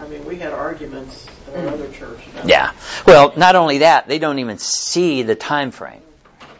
[0.00, 2.18] I mean, we had arguments at our other church.
[2.32, 2.72] About yeah.
[3.06, 6.02] Well, not only that, they don't even see the time frame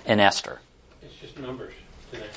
[0.06, 0.60] in Esther.
[1.02, 1.74] It's just numbers.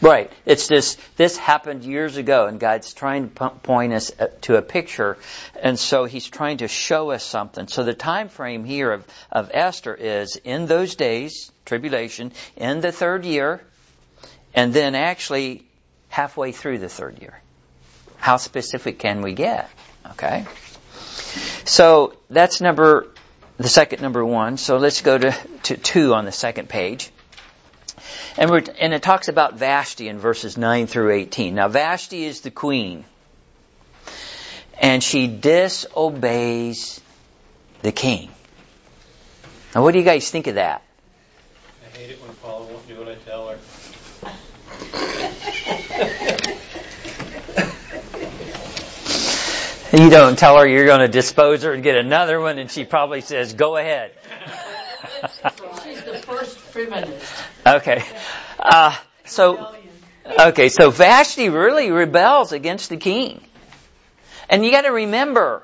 [0.01, 0.31] Right.
[0.45, 4.61] It's this, this happened years ago and God's trying to point us uh, to a
[4.61, 5.17] picture
[5.61, 7.67] and so He's trying to show us something.
[7.67, 12.91] So the time frame here of, of Esther is in those days, tribulation, in the
[12.91, 13.61] third year,
[14.53, 15.65] and then actually
[16.07, 17.39] halfway through the third year.
[18.17, 19.69] How specific can we get?
[20.11, 20.45] Okay.
[21.65, 23.07] So that's number,
[23.57, 24.57] the second number one.
[24.57, 27.11] So let's go to, to two on the second page.
[28.37, 31.55] And, we're, and it talks about Vashti in verses 9 through 18.
[31.55, 33.05] Now Vashti is the queen.
[34.79, 37.01] And she disobeys
[37.81, 38.29] the king.
[39.75, 40.83] Now what do you guys think of that?
[41.85, 43.57] I hate it when Paula won't do what I tell her.
[49.91, 52.85] You don't tell her you're going to dispose her and get another one, and she
[52.85, 54.11] probably says, "Go ahead."
[57.65, 58.03] Okay,
[58.59, 59.75] uh, so
[60.39, 63.41] okay, so Vashti really rebels against the king,
[64.49, 65.63] and you got to remember,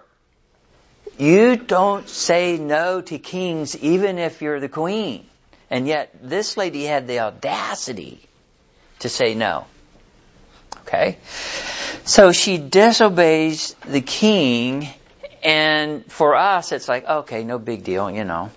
[1.18, 5.26] you don't say no to kings even if you're the queen,
[5.70, 8.20] and yet this lady had the audacity
[9.00, 9.66] to say no.
[10.82, 11.18] Okay?
[12.04, 14.88] So she disobeys the king,
[15.44, 18.52] and for us, it's like, okay, no big deal, you know.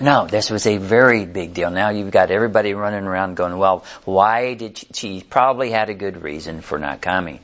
[0.00, 1.70] No, this was a very big deal.
[1.70, 5.94] Now you've got everybody running around going, well, why did she, she probably had a
[5.94, 7.40] good reason for not coming.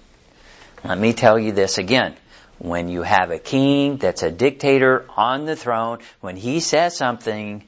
[0.84, 2.14] Let me tell you this again.
[2.58, 7.64] When you have a king that's a dictator on the throne, when he says something,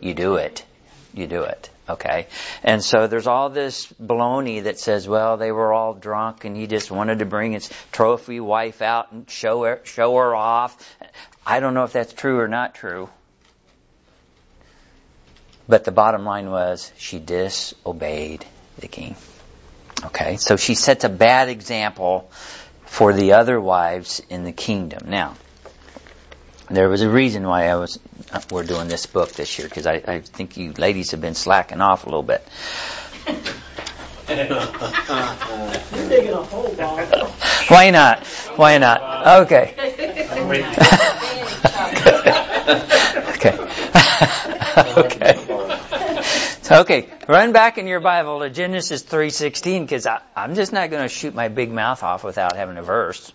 [0.00, 0.64] you do it.
[1.12, 1.70] You do it.
[1.88, 2.26] Okay?
[2.64, 6.66] And so there's all this baloney that says, well, they were all drunk and he
[6.66, 10.76] just wanted to bring his trophy wife out and show her, show her off.
[11.46, 13.08] I don't know if that's true or not true.
[15.68, 18.44] But the bottom line was she disobeyed
[18.78, 19.16] the king.
[20.06, 22.30] Okay, so she sets a bad example
[22.84, 25.08] for the other wives in the kingdom.
[25.08, 25.34] Now,
[26.70, 27.98] there was a reason why I was
[28.32, 31.34] uh, we're doing this book this year because I, I think you ladies have been
[31.34, 32.46] slacking off a little bit.
[34.28, 34.36] You're
[36.08, 37.28] digging a hole, Bob.
[37.68, 38.26] Why not?
[38.56, 39.42] Why not?
[39.42, 39.74] Okay.
[43.34, 43.58] okay.
[44.96, 45.33] okay.
[46.74, 51.08] Okay, run back in your Bible to Genesis 3.16 because I'm just not going to
[51.08, 53.32] shoot my big mouth off without having a verse.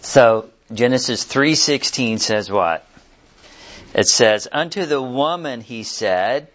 [0.00, 2.84] So, Genesis 3.16 says what?
[3.94, 6.48] It says, Unto the woman he said,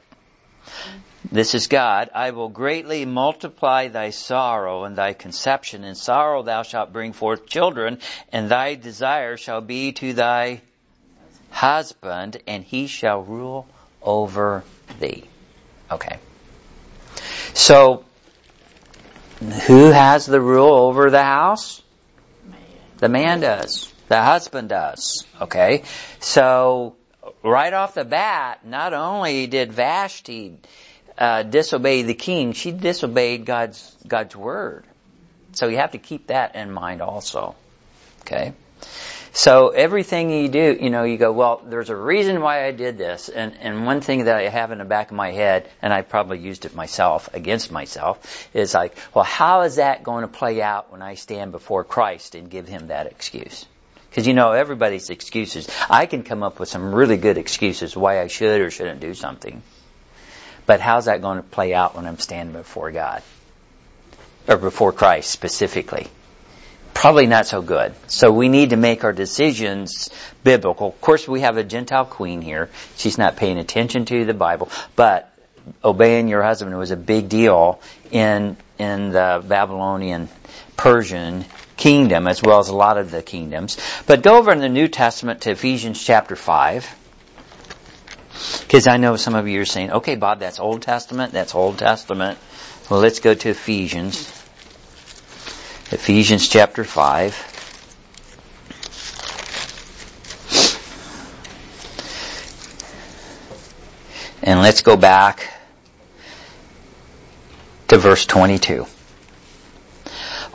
[1.32, 5.86] this is God, I will greatly multiply thy sorrow and thy conception.
[5.86, 8.00] In sorrow thou shalt bring forth children,
[8.34, 10.60] and thy desire shall be to thy
[11.50, 13.68] husband, and he shall rule
[14.02, 14.66] over
[15.00, 15.24] thee.
[15.92, 16.18] Okay.
[17.54, 18.06] So,
[19.68, 21.82] who has the rule over the house?
[22.98, 23.92] The man does.
[24.08, 25.26] The husband does.
[25.42, 25.84] Okay.
[26.20, 26.96] So,
[27.44, 30.58] right off the bat, not only did Vashti
[31.18, 34.86] uh, disobey the king, she disobeyed God's God's word.
[35.54, 37.56] So you have to keep that in mind also.
[38.22, 38.54] Okay.
[39.32, 42.98] So everything you do, you know, you go, well, there's a reason why I did
[42.98, 43.30] this.
[43.30, 46.02] And, and one thing that I have in the back of my head, and I
[46.02, 50.62] probably used it myself, against myself, is like, well, how is that going to play
[50.62, 53.66] out when I stand before Christ and give him that excuse?
[54.10, 55.70] Because you know, everybody's excuses.
[55.90, 59.14] I can come up with some really good excuses why I should or shouldn't do
[59.14, 59.62] something.
[60.66, 63.22] But how's that going to play out when I'm standing before God?
[64.48, 66.08] Or before Christ specifically?
[66.94, 67.94] Probably not so good.
[68.08, 70.10] So we need to make our decisions
[70.44, 70.90] biblical.
[70.90, 72.70] Of course, we have a Gentile queen here.
[72.98, 75.32] She's not paying attention to the Bible, but
[75.84, 77.80] obeying your husband was a big deal
[78.12, 80.30] in in the Babylonian
[80.78, 83.78] Persian kingdom as well as a lot of the kingdoms.
[84.08, 86.96] But go over in the New Testament to Ephesians chapter 5.
[88.62, 91.78] Because I know some of you are saying, okay, Bob, that's Old Testament, that's Old
[91.78, 92.40] Testament.
[92.90, 94.39] Well, let's go to Ephesians.
[95.92, 97.58] Ephesians chapter 5.
[104.44, 105.52] And let's go back
[107.88, 108.86] to verse 22.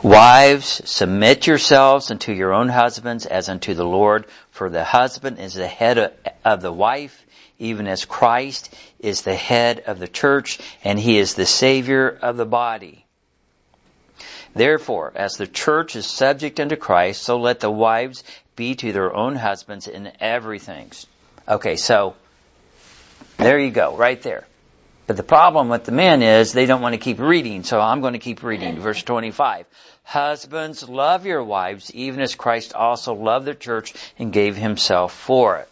[0.01, 5.53] Wives, submit yourselves unto your own husbands as unto the Lord, for the husband is
[5.53, 6.13] the head
[6.45, 7.25] of the wife,
[7.59, 12.37] even as Christ is the head of the church, and he is the Savior of
[12.37, 13.04] the body.
[14.55, 18.23] Therefore, as the church is subject unto Christ, so let the wives
[18.55, 20.91] be to their own husbands in everything.
[21.47, 22.15] Okay, so
[23.37, 24.47] there you go, right there.
[25.07, 27.99] But the problem with the men is they don't want to keep reading, so I'm
[27.99, 28.79] going to keep reading.
[28.79, 29.65] Verse 25.
[30.03, 35.57] Husbands, love your wives, even as Christ also loved the church and gave himself for
[35.57, 35.69] it.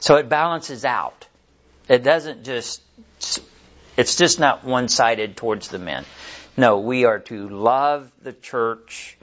[0.00, 1.26] So it balances out.
[1.88, 2.80] It doesn't just,
[3.96, 6.04] it's just not one-sided towards the men.
[6.58, 9.16] No, we are to love the church,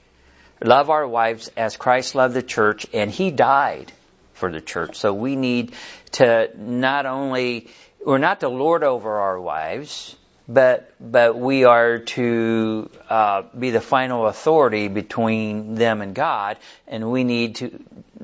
[0.62, 3.92] love our wives as Christ loved the church, and He died
[4.36, 4.96] for the church.
[4.96, 5.74] So we need
[6.14, 7.68] to not only,
[8.06, 10.16] we're not to lord over our wives,
[10.48, 16.56] but but we are to uh, be the final authority between them and God,
[16.88, 17.84] and we need to.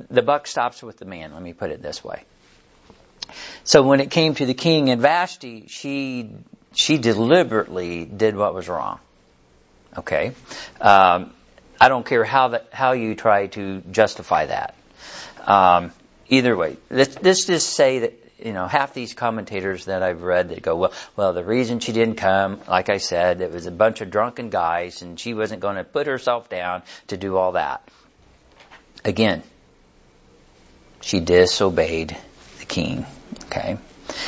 [0.09, 1.33] The buck stops with the man.
[1.33, 2.23] Let me put it this way.
[3.65, 6.29] So when it came to the king and Vashti, she
[6.73, 8.99] she deliberately did what was wrong.
[9.97, 10.33] Okay,
[10.79, 11.33] um,
[11.79, 14.75] I don't care how that how you try to justify that.
[15.45, 15.91] Um,
[16.29, 20.49] either way, let's, let's just say that you know, half these commentators that I've read
[20.49, 23.71] that go, well, well, the reason she didn't come, like I said, it was a
[23.71, 27.53] bunch of drunken guys and she wasn't going to put herself down to do all
[27.53, 27.87] that.
[29.05, 29.43] Again,
[31.01, 32.17] she disobeyed
[32.59, 33.05] the king.
[33.45, 33.77] Okay.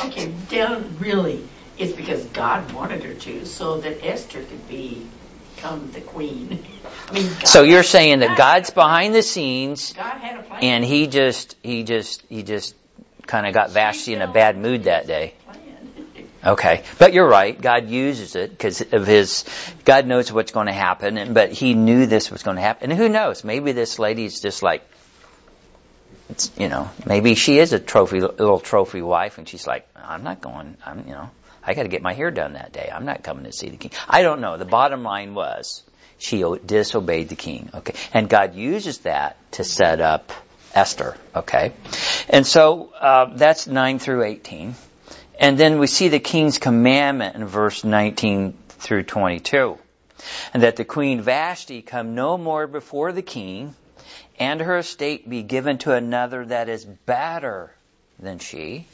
[0.04, 1.44] Okay, down really,
[1.78, 5.06] it's because God wanted her to, so that Esther could be
[5.64, 6.58] become the queen.
[7.08, 10.62] I mean, God So you're saying that God's behind the scenes God had a plan.
[10.62, 12.74] and he just, he just, he just
[13.26, 15.34] kind of got Vashti in a bad mood that day.
[16.46, 17.58] Okay, but you're right.
[17.58, 19.46] God uses it because of His.
[19.86, 22.90] God knows what's going to happen, and, but He knew this was going to happen.
[22.90, 23.44] And who knows?
[23.44, 24.82] Maybe this lady's just like,
[26.28, 30.22] it's, you know, maybe she is a trophy, little trophy wife, and she's like, I'm
[30.22, 30.76] not going.
[30.84, 31.30] I'm, you know,
[31.66, 32.90] I got to get my hair done that day.
[32.92, 33.92] I'm not coming to see the king.
[34.08, 34.56] I don't know.
[34.56, 35.82] The bottom line was
[36.18, 37.70] she disobeyed the king.
[37.74, 40.32] Okay, and God uses that to set up
[40.74, 41.16] Esther.
[41.34, 41.72] Okay,
[42.28, 44.74] and so uh, that's nine through eighteen.
[45.38, 49.78] And then we see the king's commandment in verse 19 through 22.
[50.52, 53.74] And that the queen Vashti come no more before the king,
[54.38, 57.74] and her estate be given to another that is better
[58.18, 58.86] than she,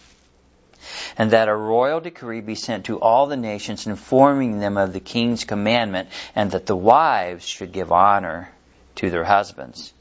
[1.18, 5.00] and that a royal decree be sent to all the nations informing them of the
[5.00, 8.50] king's commandment, and that the wives should give honor
[8.96, 9.92] to their husbands.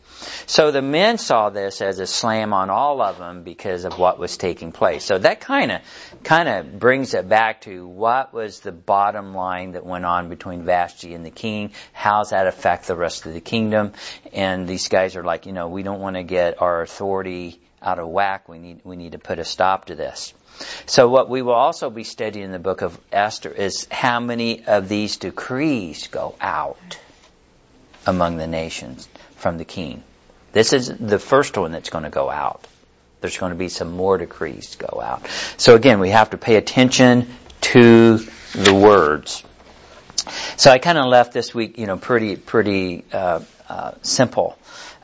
[0.46, 4.20] So the men saw this as a slam on all of them because of what
[4.20, 5.06] was taking place.
[5.06, 5.82] So that kind of
[6.24, 10.64] kind of brings it back to what was the bottom line that went on between
[10.64, 11.72] Vashti and the king.
[11.94, 13.94] How's that affect the rest of the kingdom?
[14.34, 18.00] And these guys are like, you know, we don't want to get our authority out
[18.00, 18.50] of whack.
[18.50, 20.34] We need we need to put a stop to this.
[20.86, 24.66] So what we will also be studying in the book of Esther is how many
[24.66, 26.98] of these decrees go out
[28.06, 30.04] among the nations from the king.
[30.52, 32.66] This is the first one that's going to go out.
[33.22, 35.28] There's going to be some more decrees to go out.
[35.58, 37.28] So again, we have to pay attention
[37.62, 38.18] to
[38.54, 39.44] the words.
[40.58, 44.58] So I kind of left this week, you know, pretty pretty uh, uh, simple.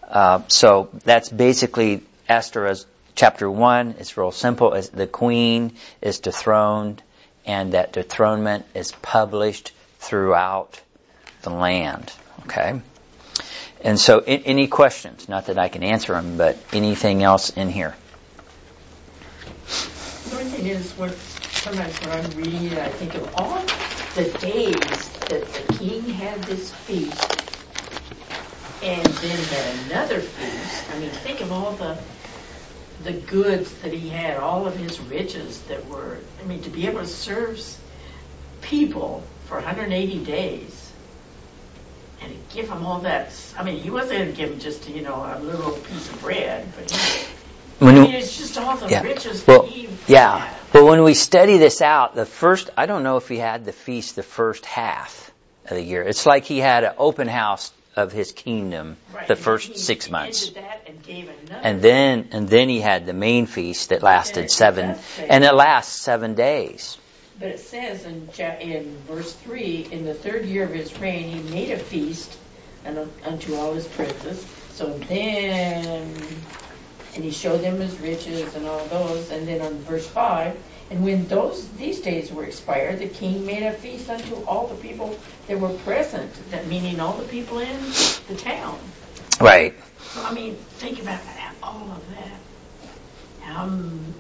[0.04, 2.86] Uh, so that's basically Esther as
[3.16, 3.96] chapter one.
[4.00, 4.74] It's real simple.
[4.74, 7.02] As the queen is dethroned,
[7.46, 10.80] and that dethronement is published throughout
[11.42, 12.12] the land.
[12.46, 12.80] Okay.
[13.82, 15.30] And so, any questions?
[15.30, 17.96] Not that I can answer them, but anything else in here?
[20.30, 23.62] The only thing is, what, sometimes when I'm reading it, I think of all
[24.16, 27.36] the days that the king had this feast
[28.82, 30.92] and then had another feast.
[30.92, 31.98] I mean, think of all the
[33.04, 36.88] the goods that he had, all of his riches that were, I mean, to be
[36.88, 37.62] able to serve
[38.62, 40.85] people for 180 days
[42.26, 45.02] and give them all that, I mean, he wasn't going to give them just, you
[45.02, 47.26] know, a little piece of bread, but he,
[47.80, 49.02] When I mean, it's just all the Yeah.
[49.04, 50.40] riches Well, that he yeah.
[50.40, 50.56] had.
[50.74, 53.72] But when we study this out, the first, I don't know if he had the
[53.72, 55.32] feast the first half
[55.66, 56.02] of the year.
[56.04, 60.10] It's like he had an open house of his kingdom Right, the first he six
[60.10, 60.50] months.
[60.50, 60.96] that and.
[61.64, 64.96] And then, and then he had the main feast that lasted seven,
[65.30, 66.98] and it lasts seven days.
[67.40, 68.30] But it says in,
[68.62, 72.38] in verse 3, in the third year of his reign, he made a feast
[72.86, 74.46] un- unto all his princes.
[74.72, 76.16] So then,
[77.16, 79.32] and he showed them his riches and all those.
[79.32, 80.58] And then on verse 5,
[80.92, 84.76] and when those these days were expired, the king made a feast unto all the
[84.76, 85.18] people
[85.48, 87.80] that were present, that meaning all the people in
[88.28, 88.80] the town.
[89.42, 89.74] Right.
[90.14, 92.45] So, I mean, think about that, all of that.
[93.46, 93.70] How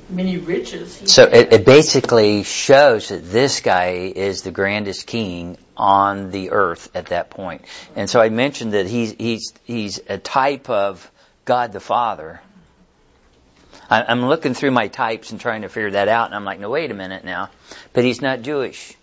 [0.07, 5.57] many riches he So it, it basically shows that this guy is the grandest king
[5.76, 7.65] on the earth at that point.
[7.95, 11.11] And so I mentioned that he's he's he's a type of
[11.43, 12.39] God the Father.
[13.89, 16.69] I'm looking through my types and trying to figure that out, and I'm like, no,
[16.69, 17.49] wait a minute now.
[17.93, 18.95] But he's not Jewish.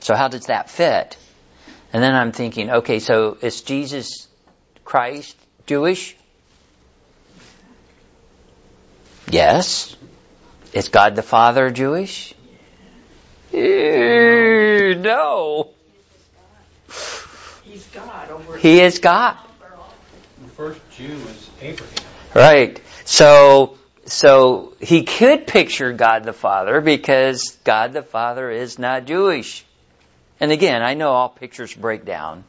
[0.00, 1.16] So how does that fit?
[1.92, 4.28] And then I'm thinking, okay, so is Jesus
[4.84, 5.36] Christ
[5.66, 6.16] Jewish?
[9.30, 9.96] Yes.
[10.72, 12.34] Is God the Father Jewish?
[13.52, 15.70] No.
[17.64, 19.36] He's God He is God.
[20.42, 22.04] The first Jew was Abraham.
[22.34, 22.80] Right.
[23.04, 29.64] So, so he could picture God the Father because God the Father is not Jewish.
[30.40, 32.44] And again, I know all pictures break down.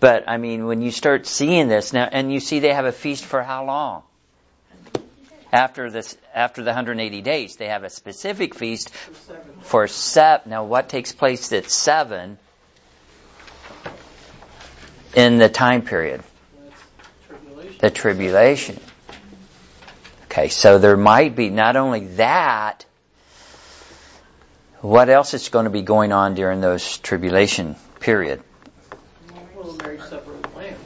[0.00, 2.92] But I mean, when you start seeing this now, and you see they have a
[2.92, 4.02] feast for how long?
[5.52, 8.88] After this, after the 180 days, they have a specific feast
[9.60, 10.50] for seven.
[10.50, 12.38] Now, what takes place at seven
[15.14, 16.22] in the time period?
[17.28, 17.78] Tribulation.
[17.80, 18.80] The tribulation.
[20.24, 22.86] Okay, so there might be not only that,
[24.80, 28.42] what else is going to be going on during those tribulation period?
[29.54, 30.76] Well, the marriage supper of the Lamb.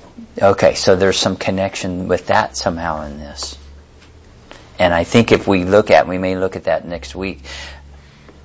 [0.42, 3.56] Okay, so there's some connection with that somehow in this.
[4.78, 7.42] And I think if we look at, we may look at that next week,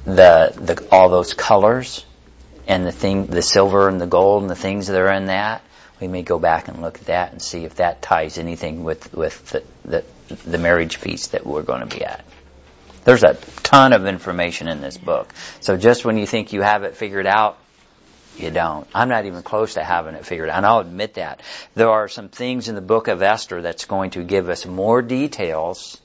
[0.06, 2.06] the, the, all those colors
[2.68, 5.62] and the thing, the silver and the gold and the things that are in that,
[6.00, 9.14] we may go back and look at that and see if that ties anything with,
[9.14, 10.04] with the, the,
[10.46, 12.26] the marriage feast that we're going to be at.
[13.04, 15.34] There's a ton of information in this book.
[15.60, 17.58] So just when you think you have it figured out,
[18.38, 18.88] you don't.
[18.96, 21.42] I'm not even close to having it figured out, and I'll admit that.
[21.76, 25.02] There are some things in the book of Esther that's going to give us more
[25.02, 26.01] details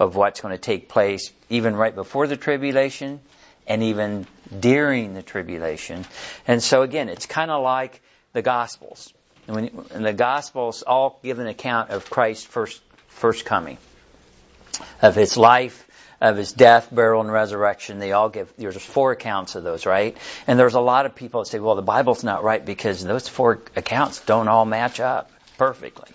[0.00, 3.20] of what's going to take place even right before the tribulation
[3.66, 4.26] and even
[4.58, 6.04] during the tribulation.
[6.48, 8.00] And so again, it's kind of like
[8.32, 9.12] the Gospels.
[9.46, 13.76] And, when, and the Gospels all give an account of Christ's first, first coming,
[15.02, 15.86] of his life,
[16.20, 17.98] of his death, burial, and resurrection.
[17.98, 20.16] They all give, there's four accounts of those, right?
[20.46, 23.28] And there's a lot of people that say, well, the Bible's not right because those
[23.28, 26.08] four accounts don't all match up perfectly.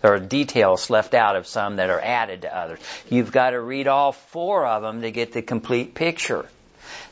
[0.00, 2.78] There are details left out of some that are added to others.
[3.10, 6.48] You've got to read all four of them to get the complete picture.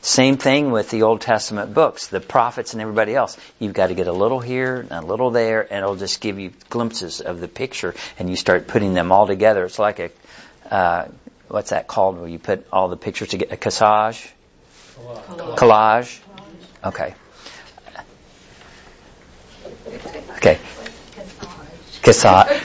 [0.01, 3.37] Same thing with the Old Testament books, the prophets and everybody else.
[3.59, 6.39] You've got to get a little here and a little there, and it'll just give
[6.39, 9.65] you glimpses of the picture, and you start putting them all together.
[9.65, 10.11] It's like a,
[10.71, 11.07] uh,
[11.47, 13.53] what's that called where you put all the pictures together?
[13.53, 14.29] A cassage?
[14.97, 15.57] Collage.
[15.57, 16.19] Collage?
[16.85, 17.13] Okay.
[20.37, 20.59] Okay.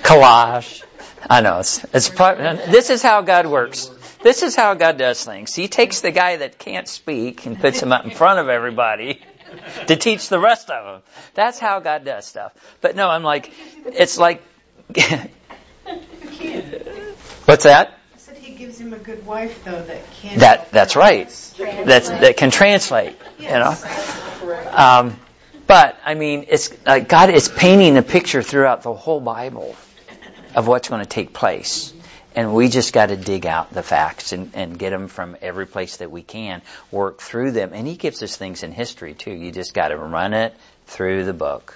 [0.03, 0.84] Collage.
[1.28, 1.61] I know.
[1.61, 3.90] It's, it's probably, this is how God works.
[4.22, 5.55] This is how God does things.
[5.55, 9.20] He takes the guy that can't speak and puts him up in front of everybody
[9.86, 11.03] to teach the rest of them.
[11.34, 12.55] That's how God does stuff.
[12.80, 13.53] But no, I'm like,
[13.84, 14.43] it's like,
[17.47, 17.99] what's that?
[18.34, 20.38] He gives him a good wife, though, that can.
[20.40, 21.28] That that's right.
[21.59, 23.16] That's that can translate.
[23.38, 23.76] You know.
[24.72, 25.16] Um,
[25.66, 29.74] but I mean, it's uh, God is painting a picture throughout the whole Bible
[30.54, 31.92] of what's going to take place,
[32.34, 35.66] and we just got to dig out the facts and, and get them from every
[35.66, 39.32] place that we can, work through them, and He gives us things in history too.
[39.32, 40.54] You just got to run it
[40.86, 41.74] through the book.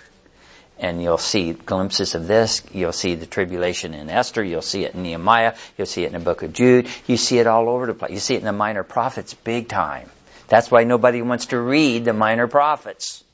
[0.78, 2.62] And you'll see glimpses of this.
[2.70, 4.44] You'll see the tribulation in Esther.
[4.44, 5.54] You'll see it in Nehemiah.
[5.78, 6.86] You'll see it in the book of Jude.
[7.06, 8.12] You see it all over the place.
[8.12, 10.10] You see it in the minor prophets big time.
[10.48, 13.24] That's why nobody wants to read the minor prophets.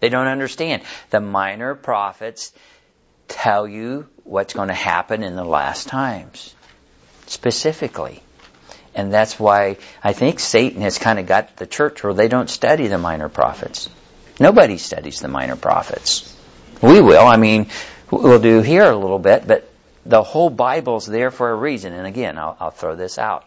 [0.00, 0.82] They don't understand.
[1.10, 2.52] The minor prophets
[3.28, 6.54] tell you what's going to happen in the last times.
[7.26, 8.22] Specifically.
[8.94, 12.48] And that's why I think Satan has kind of got the church where they don't
[12.48, 13.90] study the minor prophets.
[14.40, 16.34] Nobody studies the minor prophets.
[16.82, 17.26] We will.
[17.26, 17.68] I mean,
[18.10, 19.68] we'll do here a little bit, but
[20.04, 21.92] the whole Bible's there for a reason.
[21.92, 23.44] And again, I'll, I'll throw this out.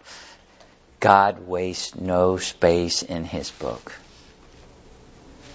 [1.00, 3.94] God wastes no space in His book.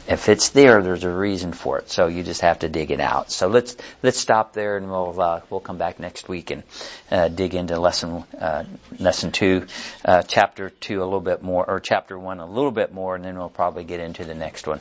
[0.07, 1.91] If it's there, there's a reason for it.
[1.91, 3.31] So you just have to dig it out.
[3.31, 6.63] So let's let's stop there, and we'll uh, we'll come back next week and
[7.11, 8.65] uh, dig into lesson uh,
[8.99, 9.67] lesson two,
[10.05, 13.25] uh, chapter two a little bit more, or chapter one a little bit more, and
[13.25, 14.81] then we'll probably get into the next one.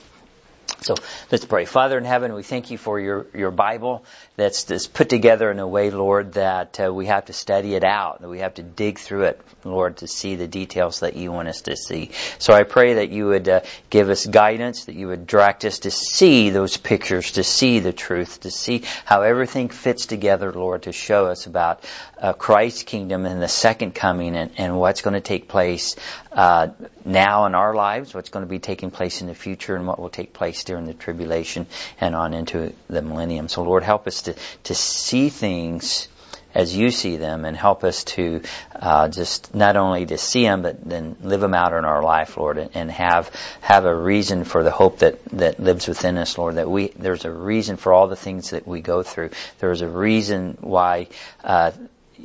[0.84, 0.96] So
[1.32, 1.64] let's pray.
[1.64, 4.04] Father in heaven, we thank you for your, your Bible
[4.36, 7.86] that's, that's put together in a way, Lord, that uh, we have to study it
[7.86, 11.32] out, that we have to dig through it, Lord, to see the details that you
[11.32, 12.12] want us to see.
[12.38, 15.80] So I pray that you would uh, give us guidance, that you would direct us
[15.80, 20.84] to see those pictures, to see the truth, to see how everything fits together, Lord,
[20.84, 21.86] to show us about
[22.18, 25.96] uh, Christ's kingdom and the second coming and, and what's going to take place
[26.32, 26.70] uh,
[27.06, 30.00] now in our lives, what's going to be taking place in the future, and what
[30.00, 31.68] will take place during the tribulation
[32.02, 33.48] and on into the millennium.
[33.48, 36.08] So, Lord, help us to, to see things
[36.56, 38.42] as you see them and help us to
[38.76, 42.38] uh, just not only to see them but then live them out in our life
[42.38, 46.38] lord and, and, have have a reason for the hope that that lives within us
[46.38, 49.82] lord that we there's a reason for all the things that we go through there's
[49.82, 51.08] a reason why
[51.44, 51.72] uh,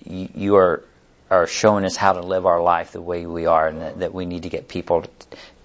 [0.04, 0.84] you, you are
[1.30, 4.12] are showing us how to live our life the way we are and that, that
[4.12, 5.04] we need to get people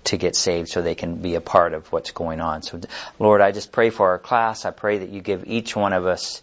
[0.05, 2.61] to get saved so they can be a part of what's going on.
[2.61, 2.81] So,
[3.19, 4.65] Lord, I just pray for our class.
[4.65, 6.41] I pray that you give each one of us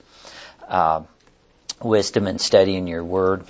[0.68, 1.02] uh,
[1.82, 3.44] wisdom in your word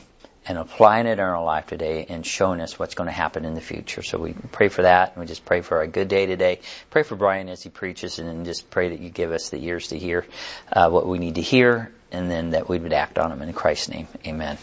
[0.47, 3.55] and applying it in our life today and showing us what's going to happen in
[3.55, 4.03] the future.
[4.03, 6.61] So we pray for that and we just pray for a good day today.
[6.91, 9.89] Pray for Brian as he preaches and just pray that you give us the ears
[9.89, 10.27] to hear
[10.73, 13.53] uh, what we need to hear and then that we would act on them in
[13.53, 14.09] Christ's name.
[14.27, 14.59] Amen.